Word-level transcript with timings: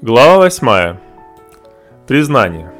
Глава 0.00 0.44
8. 0.44 0.96
Признание. 2.06 2.70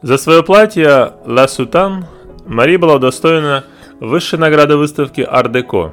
За 0.00 0.16
свое 0.16 0.42
платье 0.42 1.12
«Ла 1.26 1.46
Сутан» 1.46 2.06
Мари 2.46 2.76
была 2.76 2.94
удостоена 2.94 3.64
высшей 4.00 4.38
награды 4.38 4.78
выставки 4.78 5.20
«Ар-Деко» 5.20 5.92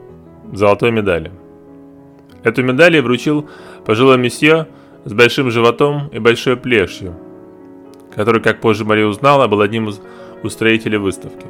–золотой 0.52 0.90
медали. 0.90 1.32
Эту 2.42 2.62
медаль 2.62 2.96
ей 2.96 3.00
вручил 3.00 3.48
пожилой 3.86 4.18
месье 4.18 4.66
с 5.06 5.14
большим 5.14 5.50
животом 5.50 6.08
и 6.08 6.18
большой 6.18 6.58
плешью, 6.58 7.16
который, 8.14 8.42
как 8.42 8.60
позже 8.60 8.84
Мари 8.84 9.04
узнала, 9.04 9.46
был 9.46 9.62
одним 9.62 9.88
из 9.88 10.02
устроителей 10.42 10.98
выставки. 10.98 11.46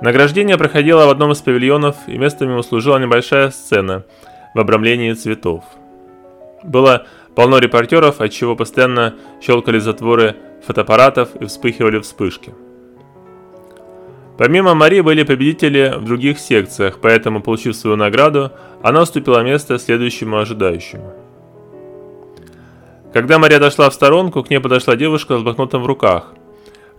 Награждение 0.00 0.56
проходило 0.56 1.06
в 1.06 1.10
одном 1.10 1.32
из 1.32 1.38
павильонов, 1.38 1.96
и 2.06 2.16
местом 2.16 2.50
ему 2.50 2.62
служила 2.62 2.96
небольшая 2.98 3.50
сцена– 3.50 4.04
в 4.54 4.60
обрамлении 4.60 5.12
цветов. 5.12 5.64
Было 6.62 7.06
полно 7.34 7.58
репортеров, 7.58 8.20
отчего 8.20 8.56
постоянно 8.56 9.14
щелкали 9.42 9.78
затворы 9.78 10.36
фотоаппаратов 10.66 11.34
и 11.36 11.44
вспыхивали 11.44 11.98
вспышки. 12.00 12.54
Помимо 14.38 14.74
Мари 14.74 15.00
были 15.00 15.22
победители 15.22 15.94
в 15.96 16.04
других 16.04 16.40
секциях, 16.40 16.98
поэтому, 17.00 17.40
получив 17.40 17.76
свою 17.76 17.96
награду, 17.96 18.50
она 18.82 19.02
уступила 19.02 19.44
место 19.44 19.78
следующему 19.78 20.38
ожидающему. 20.38 21.12
Когда 23.12 23.38
Мария 23.38 23.60
дошла 23.60 23.88
в 23.90 23.94
сторонку, 23.94 24.42
к 24.42 24.50
ней 24.50 24.58
подошла 24.58 24.96
девушка 24.96 25.38
с 25.38 25.42
блокнотом 25.42 25.84
в 25.84 25.86
руках, 25.86 26.34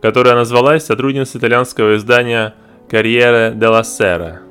которая 0.01 0.35
назвалась 0.35 0.85
сотрудницей 0.85 1.39
итальянского 1.39 1.97
издания 1.97 2.53
«Карьера 2.89 3.51
де 3.53 3.67
ла 3.67 3.83
Сера», 3.83 4.44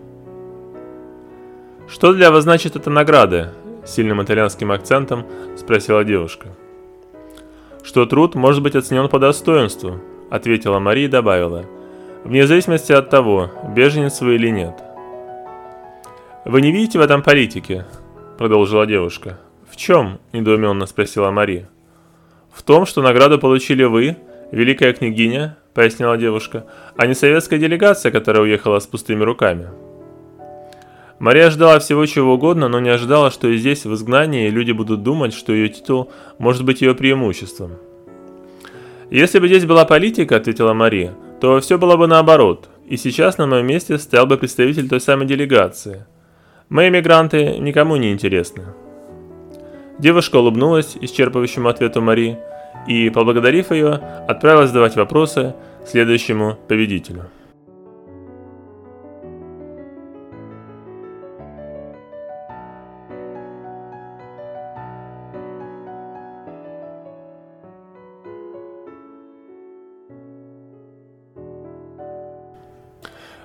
«Что 1.87 2.13
для 2.15 2.31
вас 2.31 2.45
значит 2.45 2.77
эта 2.77 2.89
награда?»– 2.91 3.53
сильным 3.87 4.23
итальянским 4.23 4.73
акцентом 4.73 5.27
спросила 5.57 6.03
девушка. 6.03 6.49
«Что 7.83 8.07
труд 8.07 8.35
может 8.35 8.63
быть 8.63 8.75
оценен 8.75 9.09
по 9.09 9.19
достоинству»,– 9.19 10.01
ответила 10.31 10.79
Мария 10.79 11.05
и 11.05 11.11
добавила, 11.11 11.67
«вне 12.25 12.47
зависимости 12.47 12.93
от 12.93 13.11
того, 13.11 13.51
беженец 13.77 14.23
вы 14.23 14.37
или 14.37 14.49
нет». 14.49 14.83
«Вы 16.47 16.63
не 16.63 16.73
видите 16.73 16.99
в 16.99 17.03
этом 17.03 17.23
политики?»– 17.23 17.85
продолжила 18.39 18.87
девушка. 18.87 19.39
«В 19.71 19.77
чем?»– 19.77 20.21
недоуменно 20.33 20.87
спросила 20.87 21.31
Мария. 21.31 21.69
«В 22.53 22.63
том, 22.63 22.87
что 22.87 23.03
награду 23.03 23.39
получили 23.39 23.85
вы, 23.85 24.17
великая 24.51 24.95
княгиня»,– 24.95 25.59
пояснила 25.75 26.17
девушка, 26.17 26.65
«а 26.97 27.07
не 27.07 27.15
советская 27.15 27.59
делегация, 27.59 28.11
которая 28.11 28.45
уехала 28.45 28.79
с 28.79 28.87
пустыми 28.87 29.23
руками». 29.23 29.69
Мария 31.25 31.49
ждала 31.49 31.79
всего 31.79 32.05
чего 32.05 32.35
угодно, 32.35 32.69
но 32.69 32.81
не 32.81 32.91
ожидала, 32.91 33.31
что 33.31 33.49
и 33.49 33.57
здесь, 33.57 33.87
в 33.87 33.95
изгнании, 33.95 34.51
люди 34.51 34.73
будут 34.73 35.03
думать, 35.03 35.33
что 35.33 35.55
ее 35.55 35.71
титул 35.71 36.13
может 36.37 36.67
быть 36.67 36.83
ее 36.83 36.95
преимуществом. 36.95 37.79
«Если 39.11 39.39
бы 39.39 39.49
здесь 39.49 39.65
была 39.65 39.87
политика»,— 39.87 40.37
ответила 40.37 40.75
Мария,— 40.75 41.15
«то 41.41 41.59
все 41.61 41.79
было 41.79 41.97
бы 41.97 42.07
наоборот, 42.07 42.69
и 42.87 42.99
сейчас 42.99 43.39
на 43.39 43.47
моем 43.47 43.67
месте 43.67 43.97
стоял 43.97 44.27
бы 44.27 44.37
представитель 44.37 44.87
той 44.87 45.01
самой 45.01 45.27
делегации. 45.27 46.05
Мы, 46.69 46.89
эмигранты, 46.89 47.57
никому 47.57 47.97
не 47.97 48.13
интересны». 48.13 48.65
Девушка 49.99 50.37
улыбнулась 50.37 50.95
исчерпывающему 51.01 51.71
ответу 51.71 52.03
Марии 52.03 52.37
и, 52.87 53.09
поблагодарив 53.09 53.71
ее, 53.71 53.95
отправилась 54.29 54.69
задавать 54.69 54.95
вопросы 54.95 55.55
следующему 55.87 56.59
победителю. 56.69 57.31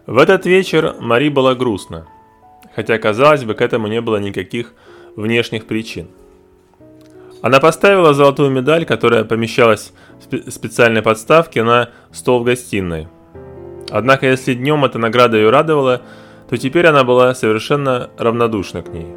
В 0.10 0.18
этот 0.18 0.48
вечер 0.48 0.96
Мари 1.00 1.30
была 1.30 1.54
грустна, 1.54 2.08
хотя, 2.76 2.98
казалось 2.98 3.44
бы, 3.44 3.54
к 3.54 3.62
этому 3.62 3.86
не 3.86 4.02
было 4.02 4.18
никаких 4.18 4.74
внешних 5.16 5.68
причин. 5.68 6.08
Она 7.44 7.60
поставила 7.60 8.16
золотую 8.16 8.50
медаль, 8.50 8.86
которая 8.86 9.24
помещалась 9.24 9.94
в 10.32 10.50
специальной 10.50 11.04
подставке, 11.04 11.62
на 11.62 11.92
стол 12.12 12.40
в 12.40 12.44
гостиной. 12.44 13.08
Однако, 13.92 14.26
если 14.26 14.56
днем 14.56 14.84
эта 14.84 14.98
награда 14.98 15.38
ее 15.38 15.52
радовала, 15.52 16.02
то 16.50 16.58
теперь 16.58 16.88
она 16.88 17.04
была 17.04 17.36
совершенно 17.36 18.10
равнодушна 18.18 18.82
к 18.82 18.92
ней. 18.92 19.14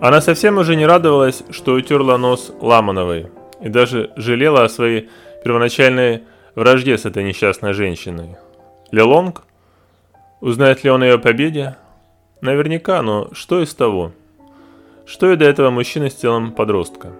Она 0.00 0.20
совсем 0.20 0.56
уже 0.56 0.76
не 0.76 0.86
радовалась, 0.86 1.42
что 1.50 1.74
утерла 1.74 2.16
нос 2.16 2.52
Ламановой, 2.60 3.26
и 3.60 3.68
даже 3.68 4.12
жалела 4.14 4.62
о 4.62 4.68
своей 4.68 5.10
первоначальной 5.42 6.22
вражде 6.54 6.96
с 6.96 7.06
этой 7.06 7.24
несчастной 7.24 7.72
женщиной. 7.72 8.36
Лелонг, 8.92 9.42
Узнает 10.42 10.82
ли 10.82 10.90
он 10.90 11.04
ее 11.04 11.20
победе? 11.20 11.76
Наверняка, 12.40 13.00
но 13.02 13.28
что 13.32 13.62
из 13.62 13.72
того? 13.74 14.10
Что 15.06 15.32
и 15.32 15.36
до 15.36 15.44
этого 15.44 15.70
мужчины 15.70 16.10
с 16.10 16.16
телом 16.16 16.50
подростка? 16.50 17.12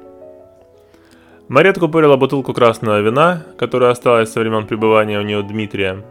Мария 1.46 1.70
откупорила 1.70 2.16
бутылку 2.16 2.52
красного 2.52 3.00
вина, 3.00 3.44
которая 3.56 3.92
осталась 3.92 4.32
со 4.32 4.40
времен 4.40 4.66
пребывания 4.66 5.20
у 5.20 5.22
нее 5.22 5.40
Дмитрия, 5.44 6.02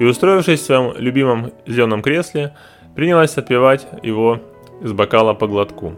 и, 0.00 0.04
устроившись 0.04 0.58
в 0.58 0.64
своем 0.64 0.94
любимом 0.96 1.52
зеленом 1.64 2.02
кресле, 2.02 2.56
принялась 2.96 3.38
отпивать 3.38 3.86
его 4.02 4.40
из 4.82 4.92
бокала 4.92 5.34
по 5.34 5.46
глотку. 5.46 5.94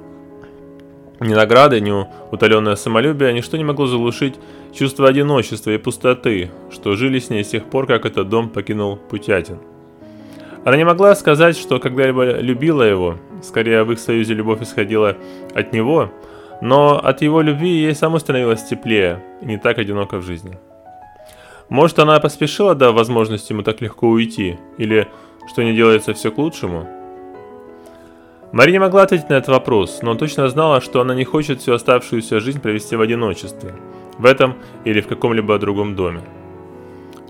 Ни 1.20 1.32
награды, 1.32 1.80
ни 1.80 2.06
утоленное 2.30 2.76
самолюбие 2.76 3.32
ничто 3.32 3.56
не 3.56 3.64
могло 3.64 3.86
заглушить 3.86 4.34
чувство 4.74 5.08
одиночества 5.08 5.70
и 5.70 5.78
пустоты, 5.78 6.50
что 6.70 6.96
жили 6.96 7.18
с 7.18 7.30
ней 7.30 7.44
с 7.44 7.48
тех 7.48 7.64
пор, 7.64 7.86
как 7.86 8.04
этот 8.04 8.28
дом 8.28 8.50
покинул 8.50 8.96
Путятин. 8.96 9.56
Она 10.64 10.76
не 10.76 10.84
могла 10.84 11.14
сказать, 11.14 11.56
что 11.56 11.78
когда-либо 11.78 12.40
любила 12.40 12.82
его, 12.82 13.16
скорее 13.42 13.84
в 13.84 13.92
их 13.92 13.98
союзе 13.98 14.34
любовь 14.34 14.62
исходила 14.62 15.16
от 15.54 15.72
него, 15.72 16.10
но 16.60 16.98
от 16.98 17.22
его 17.22 17.40
любви 17.40 17.70
ей 17.70 17.94
самой 17.94 18.20
становилось 18.20 18.62
теплее 18.64 19.24
и 19.40 19.46
не 19.46 19.58
так 19.58 19.78
одиноко 19.78 20.18
в 20.18 20.22
жизни. 20.22 20.58
Может, 21.70 21.98
она 21.98 22.18
поспешила, 22.20 22.74
дав 22.74 22.94
возможность 22.94 23.48
ему 23.48 23.62
так 23.62 23.80
легко 23.80 24.08
уйти, 24.08 24.58
или 24.76 25.08
что 25.50 25.62
не 25.62 25.72
делается 25.72 26.12
все 26.14 26.30
к 26.30 26.38
лучшему? 26.38 26.86
Мария 28.52 28.72
не 28.72 28.78
могла 28.80 29.04
ответить 29.04 29.30
на 29.30 29.34
этот 29.34 29.50
вопрос, 29.50 30.00
но 30.02 30.16
точно 30.16 30.48
знала, 30.48 30.80
что 30.80 31.00
она 31.00 31.14
не 31.14 31.24
хочет 31.24 31.60
всю 31.60 31.72
оставшуюся 31.72 32.40
жизнь 32.40 32.60
провести 32.60 32.96
в 32.96 33.00
одиночестве, 33.00 33.72
в 34.18 34.26
этом 34.26 34.56
или 34.84 35.00
в 35.00 35.06
каком-либо 35.06 35.58
другом 35.58 35.94
доме. 35.94 36.22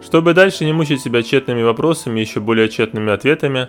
Чтобы 0.02 0.34
дальше 0.34 0.64
не 0.64 0.72
мучить 0.72 1.00
себя 1.00 1.22
тщетными 1.22 1.62
вопросами 1.62 2.18
и 2.18 2.22
еще 2.22 2.40
более 2.40 2.68
тщетными 2.68 3.12
ответами, 3.12 3.68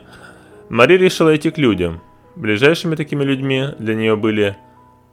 Мари 0.69 0.97
решила 0.97 1.35
идти 1.35 1.51
к 1.51 1.57
людям. 1.57 2.01
Ближайшими 2.35 2.95
такими 2.95 3.23
людьми 3.23 3.67
для 3.77 3.95
нее 3.95 4.15
были 4.15 4.57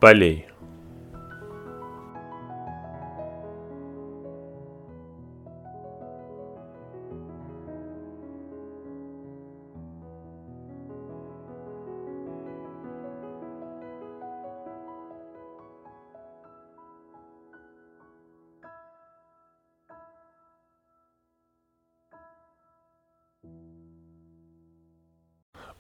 Полей. 0.01 0.48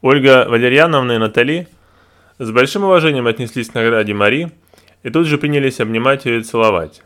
Ольга 0.00 0.46
Валерьяновна 0.48 1.12
и 1.12 1.18
Натали 1.18 1.66
с 2.38 2.50
большим 2.52 2.84
уважением 2.84 3.26
отнеслись 3.26 3.68
к 3.68 3.74
награде 3.74 4.14
Мари 4.14 4.52
и 5.02 5.10
тут 5.10 5.26
же 5.26 5.38
принялись 5.38 5.80
обнимать 5.80 6.24
ее 6.24 6.38
и 6.38 6.44
целовать. 6.44 7.02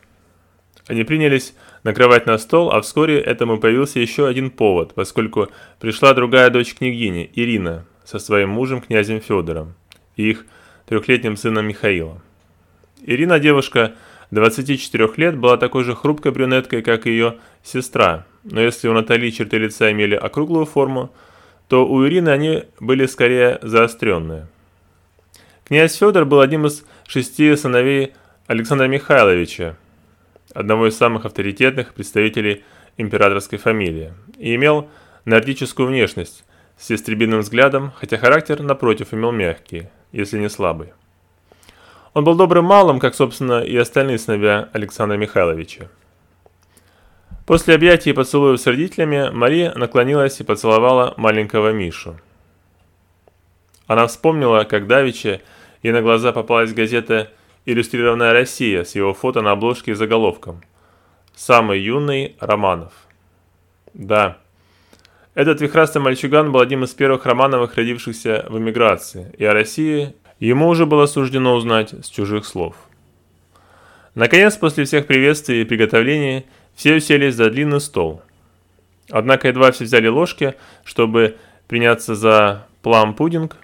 Они 0.88 1.02
принялись 1.02 1.54
накрывать 1.84 2.26
на 2.26 2.36
стол, 2.36 2.70
а 2.70 2.82
вскоре 2.82 3.18
этому 3.18 3.58
появился 3.58 3.98
еще 3.98 4.26
один 4.26 4.50
повод, 4.50 4.92
поскольку 4.94 5.48
пришла 5.80 6.12
другая 6.12 6.50
дочь 6.50 6.74
княгини, 6.74 7.30
Ирина, 7.34 7.86
со 8.04 8.18
своим 8.18 8.50
мужем, 8.50 8.82
князем 8.82 9.20
Федором, 9.20 9.74
и 10.16 10.30
их 10.30 10.44
трехлетним 10.86 11.38
сыном 11.38 11.66
Михаилом. 11.66 12.20
Ирина, 13.04 13.38
девушка 13.38 13.92
24 14.32 15.08
лет, 15.16 15.38
была 15.38 15.56
такой 15.56 15.84
же 15.84 15.94
хрупкой 15.94 16.32
брюнеткой, 16.32 16.82
как 16.82 17.06
и 17.06 17.10
ее 17.10 17.36
сестра, 17.62 18.26
но 18.44 18.60
если 18.60 18.88
у 18.88 18.92
Натали 18.92 19.30
черты 19.30 19.56
лица 19.56 19.90
имели 19.90 20.14
округлую 20.14 20.66
форму, 20.66 21.10
то 21.72 21.86
у 21.86 22.06
Ирины 22.06 22.28
они 22.28 22.64
были 22.80 23.06
скорее 23.06 23.58
заостренные. 23.62 24.46
Князь 25.64 25.96
Федор 25.96 26.26
был 26.26 26.40
одним 26.40 26.66
из 26.66 26.84
шести 27.08 27.56
сыновей 27.56 28.12
Александра 28.46 28.88
Михайловича, 28.88 29.76
одного 30.52 30.88
из 30.88 30.98
самых 30.98 31.24
авторитетных 31.24 31.94
представителей 31.94 32.62
императорской 32.98 33.58
фамилии, 33.58 34.12
и 34.36 34.54
имел 34.54 34.90
нордическую 35.24 35.88
внешность 35.88 36.44
с 36.76 36.90
ястребиным 36.90 37.40
взглядом, 37.40 37.92
хотя 37.96 38.18
характер, 38.18 38.60
напротив, 38.60 39.14
имел 39.14 39.32
мягкий, 39.32 39.88
если 40.12 40.38
не 40.38 40.50
слабый. 40.50 40.92
Он 42.12 42.22
был 42.22 42.34
добрым 42.34 42.66
малым, 42.66 43.00
как, 43.00 43.14
собственно, 43.14 43.62
и 43.62 43.74
остальные 43.78 44.18
сыновья 44.18 44.68
Александра 44.74 45.16
Михайловича. 45.16 45.88
После 47.52 47.74
объятий 47.74 48.08
и 48.08 48.12
поцелуев 48.14 48.58
с 48.58 48.66
родителями 48.66 49.28
Мария 49.30 49.74
наклонилась 49.74 50.40
и 50.40 50.42
поцеловала 50.42 51.12
маленького 51.18 51.70
Мишу. 51.70 52.18
Она 53.86 54.06
вспомнила, 54.06 54.64
как 54.64 54.86
давеча 54.86 55.42
ей 55.82 55.92
на 55.92 56.00
глаза 56.00 56.32
попалась 56.32 56.72
газета 56.72 57.30
«Иллюстрированная 57.66 58.32
Россия» 58.32 58.84
с 58.84 58.94
его 58.94 59.12
фото 59.12 59.42
на 59.42 59.50
обложке 59.50 59.90
и 59.90 59.94
заголовком 59.94 60.62
«Самый 61.34 61.78
юный 61.82 62.36
Романов». 62.40 62.94
Да, 63.92 64.38
этот 65.34 65.60
вихрастый 65.60 66.00
мальчуган 66.00 66.52
был 66.52 66.60
одним 66.60 66.84
из 66.84 66.94
первых 66.94 67.26
Романовых, 67.26 67.74
родившихся 67.74 68.46
в 68.48 68.56
эмиграции, 68.56 69.30
и 69.36 69.44
о 69.44 69.52
России 69.52 70.14
ему 70.40 70.68
уже 70.68 70.86
было 70.86 71.04
суждено 71.04 71.54
узнать 71.54 71.92
с 72.02 72.08
чужих 72.08 72.46
слов. 72.46 72.76
Наконец, 74.14 74.56
после 74.56 74.84
всех 74.84 75.06
приветствий 75.06 75.60
и 75.60 75.64
приготовлений, 75.66 76.46
все 76.74 76.94
уселись 76.96 77.34
за 77.34 77.50
длинный 77.50 77.80
стол. 77.80 78.22
Однако 79.10 79.48
едва 79.48 79.72
все 79.72 79.84
взяли 79.84 80.08
ложки, 80.08 80.54
чтобы 80.84 81.36
приняться 81.68 82.14
за 82.14 82.66
плам-пудинг, 82.82 83.56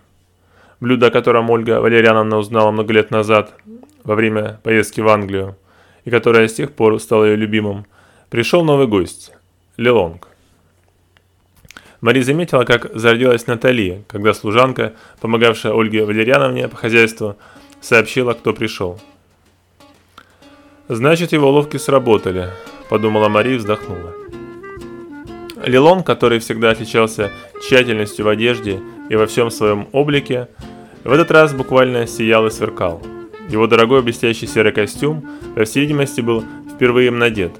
блюдо, 0.80 1.08
о 1.08 1.10
котором 1.10 1.50
Ольга 1.50 1.80
Валерьяновна 1.80 2.36
узнала 2.36 2.70
много 2.70 2.92
лет 2.92 3.10
назад 3.10 3.54
во 4.04 4.14
время 4.14 4.60
поездки 4.62 5.00
в 5.00 5.08
Англию, 5.08 5.56
и 6.04 6.10
которое 6.10 6.48
с 6.48 6.54
тех 6.54 6.72
пор 6.72 7.00
стало 7.00 7.24
ее 7.24 7.36
любимым, 7.36 7.86
пришел 8.30 8.64
новый 8.64 8.86
гость– 8.86 9.32
Лелонг. 9.76 10.28
Мари 12.00 12.20
заметила, 12.20 12.64
как 12.64 12.94
зарделась 12.94 13.46
Натали, 13.46 14.04
когда 14.06 14.32
служанка, 14.32 14.94
помогавшая 15.20 15.72
Ольге 15.72 16.04
Валерьяновне 16.04 16.68
по 16.68 16.76
хозяйству, 16.76 17.36
сообщила, 17.80 18.34
кто 18.34 18.52
пришел. 18.52 19.00
«Значит, 20.88 21.32
его 21.32 21.48
уловки 21.48 21.76
сработали»,– 21.76 22.50
подумала 22.88 23.28
Мари 23.28 23.54
и 23.54 23.56
вздохнула. 23.56 24.14
Лилон, 25.64 26.02
который 26.02 26.38
всегда 26.38 26.70
отличался 26.70 27.32
тщательностью 27.60 28.24
в 28.24 28.28
одежде 28.28 28.80
и 29.08 29.16
во 29.16 29.26
всем 29.26 29.50
своем 29.50 29.88
облике, 29.92 30.48
в 31.04 31.12
этот 31.12 31.30
раз 31.30 31.52
буквально 31.52 32.06
сиял 32.06 32.46
и 32.46 32.50
сверкал. 32.50 33.02
Его 33.48 33.66
дорогой 33.66 34.02
блестящий 34.02 34.46
серый 34.46 34.72
костюм, 34.72 35.24
по 35.54 35.64
всей 35.64 35.80
видимости, 35.80 36.20
был 36.20 36.44
впервые 36.74 37.08
им 37.08 37.18
надет. 37.18 37.52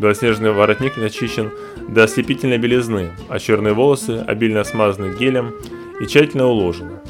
Белоснежный 0.00 0.52
воротник 0.52 0.96
начищен 0.96 1.50
до 1.88 2.04
ослепительной 2.04 2.58
белизны, 2.58 3.10
а 3.28 3.38
черные 3.38 3.72
волосы 3.72 4.24
обильно 4.26 4.64
смазаны 4.64 5.14
гелем 5.18 5.54
и 6.00 6.06
тщательно 6.06 6.46
уложены. 6.46 7.00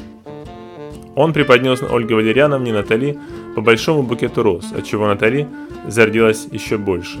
Он 1.15 1.33
преподнес 1.33 1.81
Ольге 1.81 2.15
Валерьяновне 2.15 2.71
Натали 2.71 3.17
по 3.55 3.61
большому 3.61 4.03
букету 4.03 4.43
роз, 4.43 4.71
отчего 4.71 5.07
Натали 5.07 5.47
зарделась 5.87 6.47
еще 6.51 6.77
больше. 6.77 7.17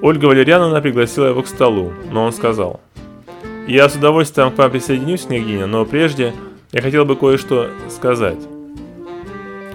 Ольга 0.00 0.26
Валерьяновна 0.26 0.80
пригласила 0.80 1.26
его 1.26 1.42
к 1.42 1.48
столу, 1.48 1.92
но 2.12 2.24
он 2.24 2.32
сказал, 2.32 2.80
«Я 3.66 3.88
с 3.88 3.96
удовольствием 3.96 4.52
к 4.52 4.58
вам 4.58 4.70
присоединюсь, 4.70 5.22
княгиня, 5.22 5.66
но 5.66 5.84
прежде 5.84 6.34
я 6.72 6.82
хотел 6.82 7.04
бы 7.04 7.16
кое-что 7.16 7.68
сказать». 7.88 8.38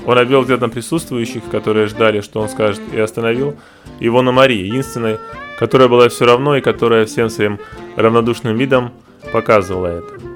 Он 0.05 0.17
обвел 0.17 0.41
взглядом 0.41 0.69
присутствующих, 0.69 1.43
которые 1.49 1.87
ждали, 1.87 2.21
что 2.21 2.41
он 2.41 2.49
скажет, 2.49 2.81
и 2.93 2.99
остановил 2.99 3.55
его 3.99 4.21
на 4.21 4.31
Марии, 4.31 4.65
единственной, 4.65 5.17
которая 5.59 5.87
была 5.87 6.09
все 6.09 6.25
равно 6.25 6.57
и 6.57 6.61
которая 6.61 7.05
всем 7.05 7.29
своим 7.29 7.59
равнодушным 7.95 8.57
видом 8.57 8.91
показывала 9.31 9.87
это. 9.87 10.32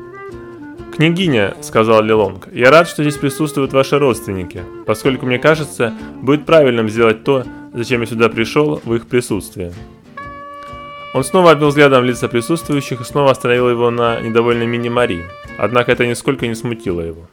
«Княгиня»,— 0.98 1.54
сказал 1.62 2.02
Лелонг,— 2.02 2.48
«я 2.52 2.72
рад, 2.72 2.88
что 2.88 3.04
здесь 3.04 3.18
присутствуют 3.18 3.72
ваши 3.72 4.00
родственники, 4.00 4.64
поскольку, 4.88 5.28
мне 5.28 5.38
кажется, 5.38 5.94
будет 6.24 6.48
правильным 6.48 6.90
сделать 6.90 7.24
то, 7.24 7.44
зачем 7.76 8.02
я 8.02 8.08
сюда 8.08 8.30
пришел 8.30 8.82
в 8.84 8.96
их 8.96 9.06
присутствии». 9.06 9.72
Он 11.14 11.24
снова 11.24 11.52
обвел 11.52 11.70
взглядом 11.70 12.04
лица 12.04 12.28
присутствующих 12.28 13.02
и 13.02 13.04
снова 13.04 13.30
остановил 13.30 13.70
его 13.70 13.92
на 13.92 14.20
недовольной 14.20 14.66
мини 14.66 14.90
Мари, 14.90 15.24
однако 15.60 15.92
это 15.92 16.08
нисколько 16.08 16.48
не 16.48 16.56
смутило 16.56 17.02
его. 17.02 17.28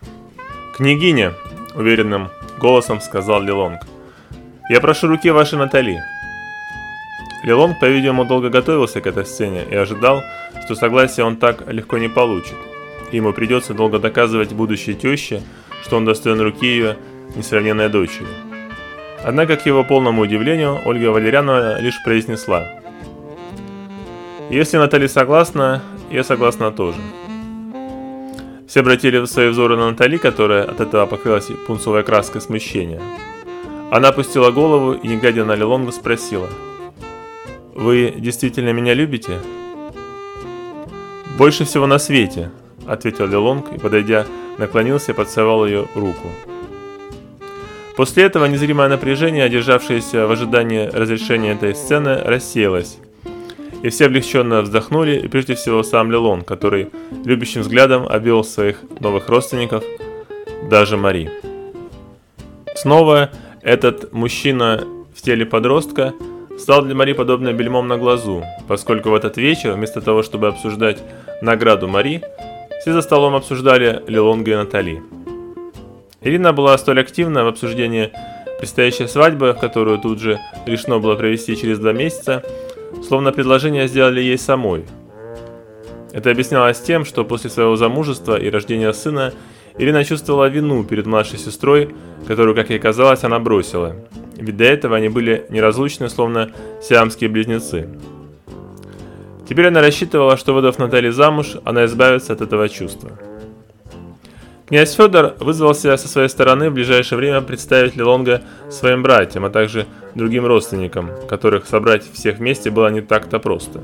«Княгиня»,— 0.77 1.33
уверенным 1.75 2.29
голосом 2.61 3.01
сказал 3.01 3.41
Лелонг,— 3.41 3.81
«я 4.69 4.79
прошу 4.83 5.09
руки 5.09 5.31
вашей 5.31 5.57
Натали». 5.57 6.03
Лилонг, 7.43 7.81
по-видимому, 7.81 8.27
долго 8.27 8.51
готовился 8.51 9.01
к 9.01 9.07
этой 9.07 9.25
сцене 9.25 9.65
и 9.71 9.75
ожидал, 9.75 10.23
что 10.67 10.75
согласие 10.75 11.25
он 11.25 11.37
так 11.37 11.67
легко 11.73 11.97
не 11.97 12.09
получит. 12.09 12.57
Ему 13.15 13.33
придется 13.33 13.75
долго 13.75 13.99
доказывать 13.99 14.53
будущей 14.53 14.95
теще, 14.95 15.43
что 15.83 15.97
он 15.97 16.05
достоин 16.05 16.41
руки 16.41 16.67
ее 16.67 16.97
несравненной 17.37 17.89
дочери. 17.89 18.27
Однако, 19.23 19.57
к 19.57 19.67
его 19.67 19.85
полному 19.85 20.23
удивлению, 20.23 20.81
Ольга 20.85 21.09
Валерьянова 21.09 21.81
лишь 21.81 22.03
произнесла 22.03 22.67
«Если 24.51 24.77
Натали 24.77 25.07
согласна, 25.07 25.83
я 26.11 26.25
согласна 26.25 26.73
тоже». 26.73 26.99
Все 28.69 28.81
обратили 28.81 29.25
свои 29.27 29.49
взоры 29.49 29.77
на 29.77 29.91
Натали, 29.91 30.17
которая 30.17 30.65
от 30.65 30.81
этого 30.81 31.07
покрылась 31.07 31.49
пунцовой 31.67 32.03
краской 32.03 32.41
смущения. 32.41 33.01
Она 33.91 34.09
опустила 34.09 34.51
голову 34.51 34.93
и, 34.93 35.07
не 35.07 35.17
глядя 35.17 35.45
на 35.45 35.55
Лилонга, 35.55 35.93
спросила– 35.93 36.49
вы 37.75 38.15
действительно 38.17 38.71
меня 38.73 38.95
любите? 38.95 39.41
Больше 41.37 41.65
всего 41.65 41.89
на 41.89 41.99
свете, 41.99 42.53
ответил 42.87 43.27
Лелонг 43.27 43.73
и, 43.73 43.79
подойдя, 43.79 44.27
наклонился 44.59 45.13
и 45.13 45.15
поцеловал 45.15 45.67
ее 45.67 45.87
руку. 45.95 46.29
После 47.97 48.25
этого 48.25 48.47
незримое 48.47 48.89
напряжение, 48.89 49.45
одержавшееся 49.45 50.27
в 50.27 50.31
ожидании 50.33 50.89
разрешения 50.89 51.53
этой 51.53 51.75
сцены, 51.75 52.19
рассеялось. 52.25 52.99
И 53.83 53.89
все 53.91 54.07
облегченно 54.07 54.63
вздохнули, 54.63 55.19
и 55.19 55.29
прежде 55.29 55.55
всего 55.55 55.83
сам 55.83 56.11
Лелон, 56.11 56.43
который 56.43 56.91
любящим 57.25 57.61
взглядом 57.61 58.07
обвел 58.07 58.43
своих 58.43 58.79
новых 58.99 59.29
родственников, 59.29 59.85
даже 60.69 60.97
Мари. 60.97 61.31
Снова 62.75 63.31
этот 63.63 64.13
мужчина 64.13 64.85
в 65.15 65.23
теле 65.23 65.47
подростка– 65.47 66.15
стал 66.59 66.83
для 66.83 66.95
Мари 66.95 67.13
подобно 67.13 67.53
бельмом 67.53 67.89
на 67.89 67.99
глазу, 67.99 68.45
поскольку 68.69 69.11
в 69.11 69.15
этот 69.15 69.37
вечер, 69.37 69.73
вместо 69.73 70.01
того, 70.01 70.23
чтобы 70.23 70.49
обсуждать 70.49 71.03
награду 71.43 71.89
Мари, 71.89 72.23
все 72.85 72.93
за 72.93 73.01
столом 73.01 73.35
обсуждали 73.35 74.03
Лилонга 74.09 74.53
и 74.53 74.57
Натали. 74.57 75.03
Ирина 76.21 76.53
была 76.53 76.77
столь 76.77 77.01
активна 77.01 77.43
в 77.43 77.47
обсуждении 77.47 78.13
предстоящей 78.59 79.09
свадьбы, 79.09 79.57
которую 79.59 79.99
тут 79.99 80.21
же 80.21 80.39
решено 80.67 80.99
было 80.99 81.15
провести 81.15 81.57
через 81.57 81.79
два 81.79 81.95
месяца, 81.95 82.43
словно 83.09 83.33
предложение 83.33 83.89
сделали 83.89 84.21
ей 84.21 84.37
самой. 84.37 84.85
Это 86.13 86.31
объяснялось 86.31 86.79
тем, 86.79 87.07
что 87.07 87.25
после 87.25 87.49
своего 87.49 87.77
замужества 87.77 88.39
и 88.39 88.51
рождения 88.51 88.93
сына 88.93 89.33
Ирина 89.79 90.05
чувствовала 90.05 90.51
вину 90.51 90.85
перед 90.85 91.07
младшей 91.07 91.39
сестрой, 91.39 91.95
которую, 92.27 92.55
как 92.55 92.69
ей 92.69 92.79
казалось, 92.79 93.25
она 93.25 93.39
бросила– 93.39 93.97
ведь 94.37 94.57
до 94.57 94.65
этого 94.65 94.97
они 94.97 95.09
были 95.09 95.47
неразлучны, 95.49 96.09
словно 96.09 96.51
сиамские 96.83 97.31
близнецы. 97.31 97.89
Теперь 99.49 99.69
она 99.69 99.81
рассчитывала, 99.81 100.37
что 100.37 100.55
выдав 100.55 100.79
Натали 100.79 101.11
замуж, 101.11 101.57
она 101.65 101.85
избавится 101.85 102.33
от 102.33 102.41
этого 102.41 102.69
чувства. 102.69 103.13
Князь 104.67 104.95
Федор 104.95 105.35
вызвался 105.41 105.97
со 105.99 106.09
своей 106.09 106.29
стороны 106.29 106.71
в 106.71 106.75
ближайшее 106.75 107.19
время 107.19 107.43
представить 107.43 107.97
Лилонга 107.97 108.43
своим 108.71 109.03
братьям, 109.03 109.45
а 109.45 109.51
также 109.51 109.87
другим 110.15 110.47
родственникам, 110.47 111.11
которых 111.29 111.67
собрать 111.67 112.11
всех 112.11 112.39
вместе 112.39 112.71
было 112.71 112.89
не 112.89 113.03
так-то 113.03 113.39
просто. 113.39 113.83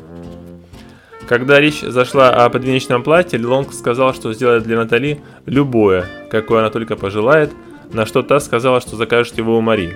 Когда 1.28 1.60
речь 1.60 1.82
зашла 1.82 2.30
о 2.30 2.48
подвенечном 2.48 3.02
платье, 3.02 3.38
Лилонг 3.38 3.74
сказал, 3.74 4.14
что 4.14 4.32
сделает 4.32 4.62
для 4.62 4.76
Натали 4.76 5.20
любое, 5.44 6.06
какое 6.30 6.60
она 6.60 6.70
только 6.70 6.96
пожелает, 6.96 7.52
на 7.92 8.06
что 8.06 8.22
та 8.22 8.40
сказала, 8.40 8.80
что 8.80 8.96
закажет 8.96 9.36
его 9.36 9.58
у 9.58 9.60
Мари. 9.60 9.94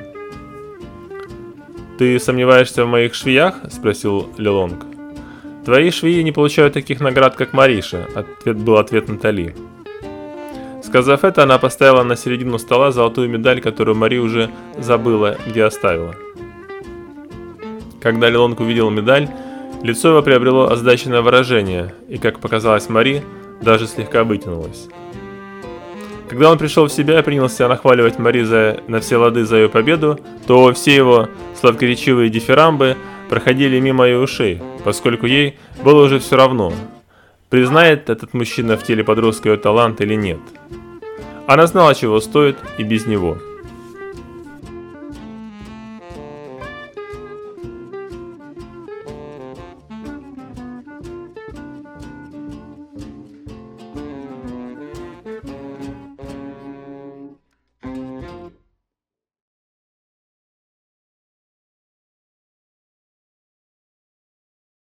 «Ты 1.99 2.21
сомневаешься 2.21 2.85
в 2.85 2.89
моих 2.89 3.15
швеях?»– 3.15 3.55
спросил 3.71 4.29
Лелонг. 4.37 4.94
«Твои 5.65 5.91
швеи 5.91 6.21
не 6.23 6.33
получают 6.33 6.75
таких 6.75 7.01
наград, 7.01 7.37
как 7.37 7.53
Мариша»,– 7.53 8.07
ответ 8.15 8.59
был 8.59 8.77
ответ 8.77 9.09
Натали. 9.09 9.55
Сказав 10.83 11.25
это, 11.25 11.43
она 11.45 11.59
поставила 11.59 12.03
на 12.03 12.15
середину 12.15 12.59
стола 12.59 12.93
золотую 12.93 13.31
медаль, 13.31 13.63
которую 13.63 13.97
Мари 13.97 14.19
уже 14.19 14.51
забыла, 14.79 15.39
где 15.47 15.65
оставила. 15.65 16.15
Когда 18.03 18.29
Лелонг 18.29 18.61
увидел 18.61 18.91
медаль, 18.91 19.29
лицо 19.83 20.11
его 20.11 20.23
приобрело 20.23 20.71
озадаченное 20.71 21.23
выражение, 21.23 21.95
и, 22.09 22.19
как 22.19 22.39
показалось 22.39 22.91
Мари, 22.91 23.23
даже 23.63 23.87
слегка 23.87 24.25
вытянулось. 24.25 24.89
Когда 26.29 26.51
он 26.51 26.59
пришел 26.59 26.87
в 26.87 26.93
себя 26.93 27.21
и 27.21 27.23
принялся 27.23 27.67
нахваливать 27.67 28.19
Мари 28.19 28.43
за, 28.43 28.81
на 28.87 29.01
все 29.01 29.17
лады 29.17 29.47
за 29.47 29.57
ее 29.57 29.69
победу, 29.71 30.21
то 30.47 30.71
все 30.75 30.95
его 30.95 31.29
сладкоречивые 31.59 32.29
дифирамбы 32.29 32.97
проходили 33.31 33.81
мимо 33.81 34.05
ее 34.05 34.19
ушей, 34.19 34.61
поскольку 34.85 35.27
ей 35.27 35.59
было 35.83 36.05
уже 36.05 36.19
все 36.19 36.37
равно, 36.37 36.73
признает 37.49 38.11
этот 38.11 38.35
мужчина 38.35 38.77
в 38.77 38.85
теле 38.85 39.03
подростка 39.03 39.49
ее 39.51 39.57
талант 39.57 40.01
или 40.01 40.15
нет. 40.15 40.41
Она 41.47 41.67
знала, 41.67 41.95
чего 41.95 42.21
стоит 42.21 42.57
и 42.79 42.85
без 42.85 43.07
него– 43.07 43.39